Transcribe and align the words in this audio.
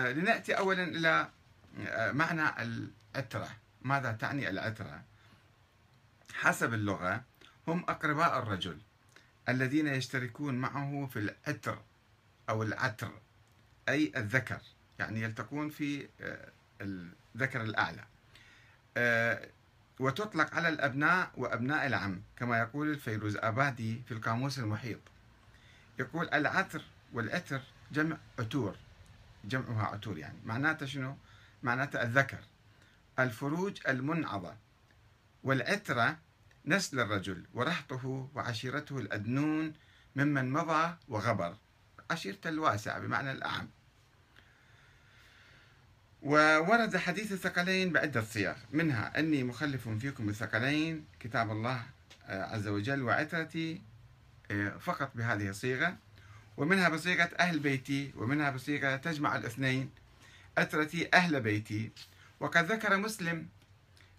لنأتي 0.00 0.52
أولا 0.58 0.82
إلى 0.82 1.28
معنى 2.12 2.62
العترة 2.62 3.48
ماذا 3.82 4.12
تعني 4.12 4.50
العترة 4.50 5.02
حسب 6.34 6.74
اللغة 6.74 7.24
هم 7.68 7.84
أقرباء 7.88 8.38
الرجل 8.38 8.78
الذين 9.48 9.86
يشتركون 9.86 10.54
معه 10.54 11.08
في 11.12 11.18
العتر 11.18 11.78
أو 12.48 12.62
العتر 12.62 13.12
أي 13.88 14.12
الذكر 14.16 14.58
يعني 14.98 15.22
يلتقون 15.22 15.70
في 15.70 16.08
آه، 16.20 16.48
الذكر 16.80 17.62
الأعلى. 17.62 18.04
آه، 18.96 19.48
وتطلق 20.00 20.54
على 20.54 20.68
الأبناء 20.68 21.30
وأبناء 21.36 21.86
العم 21.86 22.22
كما 22.36 22.58
يقول 22.58 22.90
الفيروز 22.90 23.36
آبادي 23.36 24.02
في 24.08 24.14
القاموس 24.14 24.58
المحيط. 24.58 25.00
يقول 25.98 26.28
العتر 26.28 26.82
والعتر 27.12 27.60
جمع 27.92 28.16
عتور. 28.38 28.76
جمعها 29.48 29.86
عتور 29.86 30.18
يعني. 30.18 30.38
معناته 30.44 30.86
شنو؟ 30.86 31.16
معناته 31.62 32.02
الذكر 32.02 32.38
الفروج 33.18 33.80
المنعضة 33.88 34.54
والعترة 35.42 36.18
نسل 36.66 37.00
الرجل 37.00 37.46
ورهطه 37.54 38.30
وعشيرته 38.34 38.98
الأدنون 38.98 39.72
ممن 40.16 40.50
مضى 40.50 40.96
وغبر. 41.08 41.56
عشيرته 42.10 42.48
الواسعة 42.48 42.98
بمعنى 42.98 43.32
الأعم. 43.32 43.68
وورد 46.22 46.96
حديث 46.96 47.32
الثقلين 47.32 47.92
بعدة 47.92 48.22
صيغ 48.22 48.54
منها 48.72 49.18
أني 49.18 49.44
مخلف 49.44 49.88
فيكم 49.88 50.28
الثقلين 50.28 51.04
كتاب 51.20 51.50
الله 51.50 51.82
آه، 52.26 52.54
عز 52.54 52.68
وجل 52.68 53.02
وعترتي 53.02 53.82
آه، 54.50 54.68
فقط 54.68 55.10
بهذه 55.14 55.48
الصيغة. 55.48 55.96
ومنها 56.56 56.88
بصيغة 56.88 57.30
أهل 57.40 57.58
بيتي 57.58 58.12
ومنها 58.16 58.50
بصيغة 58.50 58.96
تجمع 58.96 59.36
الاثنين. 59.36 59.90
أترتي 60.58 61.08
أهل 61.14 61.40
بيتي. 61.40 61.90
وقد 62.40 62.72
ذكر 62.72 62.96
مسلم 62.96 63.48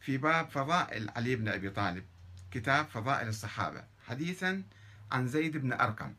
في 0.00 0.16
باب 0.18 0.48
فضائل 0.50 1.10
علي 1.16 1.36
بن 1.36 1.48
أبي 1.48 1.70
طالب 1.70 2.04
كتاب 2.50 2.86
فضائل 2.86 3.28
الصحابة 3.28 3.84
حديثا 4.08 4.62
عن 5.12 5.28
زيد 5.28 5.56
بن 5.56 5.72
أرقم. 5.72 6.14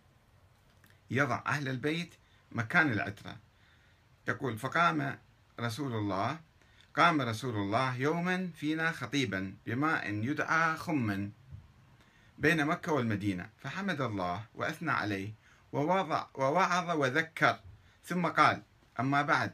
يضع 1.11 1.43
أهل 1.47 1.69
البيت 1.69 2.13
مكان 2.51 2.91
العترة. 2.91 3.37
يقول 4.27 4.57
فقام 4.57 5.17
رسول 5.59 5.93
الله 5.93 6.39
قام 6.95 7.21
رسول 7.21 7.55
الله 7.55 7.95
يوما 7.95 8.49
فينا 8.55 8.91
خطيبا 8.91 9.53
بماء 9.65 10.13
يدعى 10.13 10.77
خما 10.77 11.29
بين 12.37 12.65
مكة 12.65 12.91
والمدينة 12.91 13.49
فحمد 13.59 14.01
الله 14.01 14.43
وأثنى 14.55 14.91
عليه 14.91 15.33
ووضع 15.75 16.25
ووعظ 16.33 16.89
وذكر. 16.89 17.59
ثم 18.03 18.27
قال 18.27 18.63
أما 18.99 19.21
بعد 19.21 19.53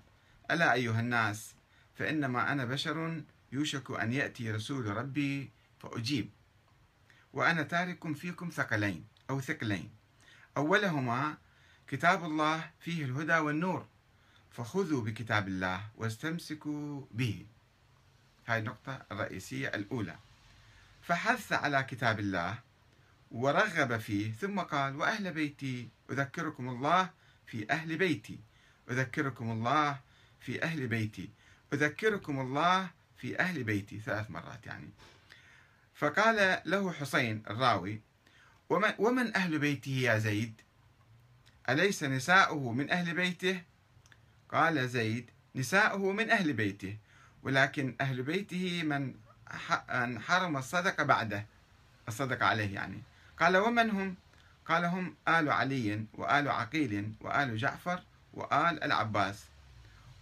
ألا 0.51 0.73
أيها 0.73 0.99
الناس 0.99 1.55
فإنما 1.95 2.51
أنا 2.51 2.65
بشر 2.65 3.21
يوشك 3.51 3.91
أن 3.91 4.13
يأتي 4.13 4.51
رسول 4.51 4.97
ربي 4.97 5.51
فأجيب. 5.79 6.29
وأنا 7.33 7.63
تارك 7.63 8.13
فيكم 8.13 8.49
ثقلين 8.49 9.05
أو 9.29 9.41
ثقلين. 9.41 9.89
أولهما 10.57 11.37
كتاب 11.87 12.25
الله 12.25 12.69
فيه 12.79 13.05
الهدى 13.05 13.37
والنور 13.37 13.85
فخذوا 14.51 15.01
بكتاب 15.01 15.47
الله 15.47 15.89
واستمسكوا 15.97 17.01
به. 17.11 17.45
هاي 18.47 18.59
النقطة 18.59 19.05
الرئيسية 19.11 19.67
الأولى. 19.67 20.17
فحث 21.01 21.53
على 21.53 21.83
كتاب 21.83 22.19
الله 22.19 22.59
ورغب 23.31 23.97
فيه 23.97 24.31
ثم 24.31 24.59
قال 24.59 24.95
وأهل 24.95 25.33
بيتي 25.33 25.89
أذكركم 26.11 26.69
الله 26.69 27.09
في 27.45 27.71
أهل 27.71 27.97
بيتي 27.97 28.39
أذكركم 28.89 29.51
الله 29.51 29.99
في 30.39 30.63
أهل 30.63 30.87
بيتي 30.87 31.29
أذكركم 31.73 32.39
الله 32.39 32.89
في 33.17 33.39
أهل 33.39 33.63
بيتي. 33.63 33.99
ثلاث 33.99 34.31
مرات 34.31 34.65
يعني. 34.65 34.89
فقال 35.95 36.61
له 36.65 36.91
حسين 36.91 37.43
الراوي 37.49 38.01
ومن, 38.69 39.35
أهل 39.35 39.59
بيته 39.59 39.91
يا 39.91 40.17
زيد؟ 40.17 40.61
أليس 41.69 42.03
نساؤه 42.03 42.73
من 42.73 42.91
أهل 42.91 43.15
بيته؟ 43.15 43.61
قال 44.49 44.89
زيد 44.89 45.29
نساؤه 45.55 46.11
من 46.11 46.29
أهل 46.29 46.53
بيته 46.53 46.97
ولكن 47.43 47.95
أهل 48.01 48.23
بيته 48.23 48.83
من 48.83 49.13
حرم 50.19 50.57
الصدقة 50.57 51.03
بعده. 51.03 51.45
الصدقة 52.07 52.45
عليه 52.45 52.75
يعني. 52.75 53.01
قال 53.41 53.57
ومن 53.57 53.89
هم؟ 53.89 54.15
قال 54.65 54.85
هم 54.85 55.15
آل 55.27 55.49
علي 55.49 56.05
وآل 56.13 56.47
عقيل 56.47 57.13
وآل 57.21 57.57
جعفر 57.57 58.03
وآل 58.33 58.83
العباس. 58.83 59.45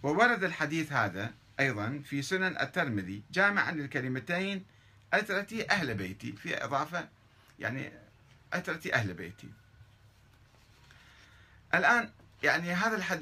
وورد 0.03 0.43
الحديث 0.43 0.91
هذا 0.93 1.33
أيضا 1.59 2.01
في 2.05 2.21
سنن 2.21 2.57
الترمذي 2.61 3.23
جامعا 3.31 3.71
للكلمتين 3.71 4.65
أترتي 5.13 5.71
أهل 5.71 5.93
بيتي 5.93 6.31
في 6.31 6.63
إضافة 6.63 7.07
يعني 7.59 7.91
أترتي 8.53 8.93
أهل 8.93 9.13
بيتي. 9.13 9.49
الآن 11.73 12.09
يعني 12.43 12.73
هذا 12.73 12.95
الحديث 12.95 13.17